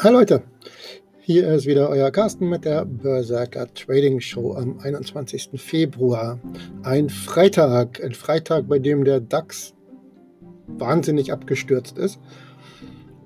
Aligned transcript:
Hi 0.00 0.12
Leute, 0.12 0.44
hier 1.18 1.48
ist 1.48 1.66
wieder 1.66 1.88
euer 1.88 2.12
Carsten 2.12 2.48
mit 2.48 2.64
der 2.64 2.84
Berserker 2.84 3.66
Trading 3.74 4.20
Show 4.20 4.54
am 4.54 4.78
21. 4.78 5.50
Februar. 5.56 6.38
Ein 6.84 7.08
Freitag, 7.10 8.00
ein 8.04 8.12
Freitag, 8.12 8.68
bei 8.68 8.78
dem 8.78 9.04
der 9.04 9.18
DAX 9.18 9.74
wahnsinnig 10.68 11.32
abgestürzt 11.32 11.98
ist. 11.98 12.20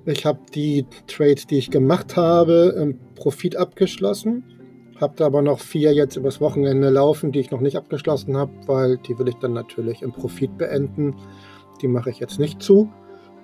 Ich 0.06 0.24
habe 0.24 0.38
die 0.54 0.86
Trades, 1.08 1.46
die 1.46 1.58
ich 1.58 1.70
gemacht 1.70 2.16
habe, 2.16 2.74
im 2.80 2.98
Profit 3.16 3.56
abgeschlossen. 3.56 4.42
Habe 4.98 5.12
da 5.16 5.26
aber 5.26 5.42
noch 5.42 5.60
vier 5.60 5.92
jetzt 5.92 6.16
übers 6.16 6.40
Wochenende 6.40 6.88
laufen, 6.88 7.32
die 7.32 7.40
ich 7.40 7.50
noch 7.50 7.60
nicht 7.60 7.76
abgeschlossen 7.76 8.34
habe, 8.34 8.52
weil 8.66 8.96
die 8.96 9.18
will 9.18 9.28
ich 9.28 9.36
dann 9.36 9.52
natürlich 9.52 10.00
im 10.00 10.12
Profit 10.12 10.56
beenden. 10.56 11.16
Die 11.82 11.88
mache 11.88 12.08
ich 12.08 12.18
jetzt 12.18 12.38
nicht 12.38 12.62
zu, 12.62 12.90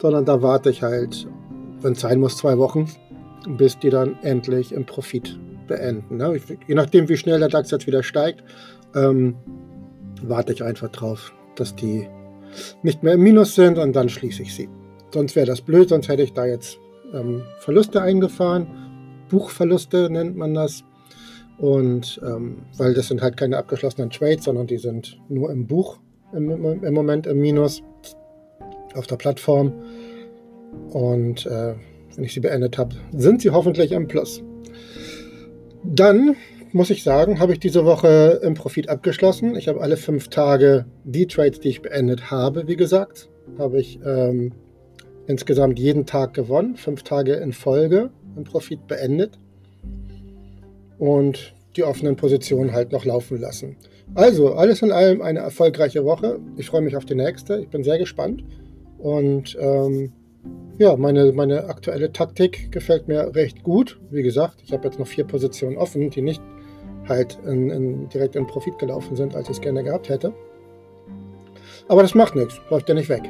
sondern 0.01 0.24
da 0.24 0.41
warte 0.41 0.70
ich 0.70 0.83
halt, 0.83 1.29
wenn 1.83 1.92
es 1.92 2.01
sein 2.01 2.20
muss, 2.20 2.38
zwei 2.38 2.56
Wochen 2.56 2.88
bis 3.57 3.79
die 3.79 3.91
dann 3.91 4.19
endlich 4.23 4.73
im 4.73 4.84
Profit 4.84 5.38
beenden. 5.66 6.16
Ne? 6.16 6.41
Je 6.66 6.75
nachdem, 6.75 7.09
wie 7.09 7.16
schnell 7.16 7.38
der 7.38 7.48
DAX 7.48 7.71
jetzt 7.71 7.87
wieder 7.87 8.02
steigt, 8.02 8.43
ähm, 8.95 9.37
warte 10.23 10.52
ich 10.52 10.62
einfach 10.62 10.88
drauf, 10.88 11.33
dass 11.57 11.74
die 11.74 12.09
nicht 12.83 13.02
mehr 13.02 13.15
im 13.15 13.23
Minus 13.23 13.55
sind 13.55 13.79
und 13.79 13.95
dann 13.95 14.09
schließe 14.09 14.43
ich 14.43 14.55
sie. 14.55 14.69
Sonst 15.12 15.37
wäre 15.37 15.47
das 15.47 15.61
blöd, 15.61 15.88
sonst 15.88 16.09
hätte 16.09 16.23
ich 16.23 16.33
da 16.33 16.47
jetzt 16.47 16.79
ähm, 17.15 17.43
Verluste 17.61 18.02
eingefahren. 18.02 18.66
Buchverluste 19.29 20.10
nennt 20.10 20.37
man 20.37 20.55
das. 20.55 20.85
Und 21.59 22.21
ähm, 22.24 22.62
weil 22.77 22.95
das 22.95 23.09
sind 23.09 23.21
halt 23.21 23.37
keine 23.37 23.57
abgeschlossenen 23.57 24.10
Trades, 24.10 24.45
sondern 24.45 24.66
die 24.66 24.79
sind 24.79 25.19
nur 25.29 25.51
im 25.51 25.66
Buch 25.66 25.99
im, 26.33 26.51
im 26.85 26.95
Moment 26.95 27.27
im 27.27 27.41
Minus 27.41 27.83
auf 28.95 29.07
der 29.07 29.16
Plattform. 29.16 29.73
Und 30.91 31.46
äh, 31.46 31.74
wenn 32.14 32.24
ich 32.24 32.34
sie 32.34 32.40
beendet 32.40 32.78
habe, 32.78 32.96
sind 33.16 33.42
sie 33.42 33.51
hoffentlich 33.51 33.92
im 33.92 34.09
Plus. 34.09 34.42
Dann 35.84 36.37
muss 36.73 36.90
ich 36.90 37.02
sagen, 37.02 37.40
habe 37.40 37.52
ich 37.52 37.60
diese 37.60 37.84
Woche 37.84 38.40
im 38.42 38.54
Profit 38.54 38.88
abgeschlossen. 38.88 39.56
Ich 39.56 39.68
habe 39.68 39.80
alle 39.80 39.96
fünf 39.96 40.29
Tage 40.29 40.86
die 41.04 41.26
Trades, 41.26 41.60
die 41.60 41.68
ich 41.68 41.82
beendet 41.82 42.30
habe, 42.30 42.68
wie 42.68 42.76
gesagt, 42.76 43.29
habe 43.59 43.80
ich 43.80 43.98
ähm, 44.04 44.52
insgesamt 45.26 45.79
jeden 45.79 46.06
Tag 46.06 46.34
gewonnen, 46.34 46.76
fünf 46.76 47.02
Tage 47.02 47.34
in 47.34 47.52
Folge 47.52 48.10
im 48.36 48.45
Profit 48.45 48.86
beendet 48.86 49.38
und 50.98 51.54
die 51.76 51.84
offenen 51.84 52.16
Positionen 52.16 52.73
halt 52.73 52.92
noch 52.92 53.04
laufen 53.04 53.40
lassen. 53.40 53.76
Also, 54.14 54.54
alles 54.54 54.82
in 54.82 54.90
allem 54.90 55.20
eine 55.20 55.40
erfolgreiche 55.40 56.04
Woche. 56.04 56.40
Ich 56.56 56.66
freue 56.66 56.80
mich 56.80 56.96
auf 56.96 57.04
die 57.04 57.14
nächste. 57.14 57.59
Ich 57.59 57.68
bin 57.68 57.84
sehr 57.84 57.98
gespannt 57.98 58.42
und 58.98 59.56
ähm, 59.60 60.12
ja, 60.79 60.97
meine, 60.97 61.33
meine 61.33 61.65
aktuelle 61.65 62.13
Taktik 62.13 62.71
gefällt 62.71 63.09
mir 63.09 63.35
recht 63.35 63.65
gut. 63.65 64.00
Wie 64.11 64.22
gesagt, 64.22 64.62
ich 64.65 64.72
habe 64.72 64.84
jetzt 64.84 64.99
noch 64.99 65.09
vier 65.09 65.25
Positionen 65.25 65.77
offen, 65.77 66.11
die 66.11 66.22
nicht 66.22 66.41
halt 67.09 67.39
in, 67.47 67.71
in, 67.71 68.09
direkt 68.09 68.37
in 68.37 68.47
Profit 68.47 68.78
gelaufen 68.78 69.16
sind, 69.16 69.34
als 69.34 69.49
ich 69.49 69.56
es 69.56 69.61
gerne 69.61 69.83
gehabt 69.83 70.09
hätte. 70.09 70.33
Aber 71.89 72.03
das 72.03 72.15
macht 72.15 72.37
nichts, 72.37 72.61
läuft 72.71 72.89
ja 72.89 72.94
nicht 72.94 73.09
weg. 73.09 73.22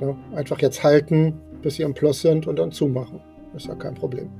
Ja, 0.00 0.16
einfach 0.34 0.60
jetzt 0.60 0.82
halten, 0.82 1.34
bis 1.62 1.76
sie 1.76 1.82
im 1.82 1.94
Plus 1.94 2.20
sind 2.20 2.46
und 2.46 2.58
dann 2.58 2.72
zumachen. 2.72 3.20
ist 3.54 3.66
ja 3.66 3.74
kein 3.74 3.94
Problem. 3.94 4.30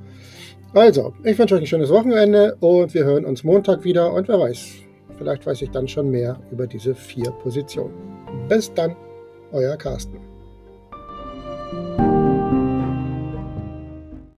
Also, 0.73 1.13
ich 1.23 1.37
wünsche 1.37 1.55
euch 1.55 1.61
ein 1.61 1.67
schönes 1.67 1.89
Wochenende 1.89 2.55
und 2.59 2.93
wir 2.93 3.03
hören 3.03 3.25
uns 3.25 3.43
Montag 3.43 3.83
wieder 3.83 4.13
und 4.13 4.27
wer 4.27 4.39
weiß, 4.39 4.67
vielleicht 5.17 5.45
weiß 5.45 5.61
ich 5.61 5.71
dann 5.71 5.87
schon 5.87 6.09
mehr 6.09 6.39
über 6.51 6.67
diese 6.67 6.93
vier 6.93 7.31
Positionen. 7.31 7.93
Bis 8.47 8.73
dann, 8.73 8.95
euer 9.51 9.75
Carsten. 9.77 10.28